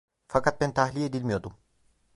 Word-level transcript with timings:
Fakat 0.27 0.61
ben 0.61 0.73
tahliye 0.73 1.05
edilmiyordum. 1.05 1.53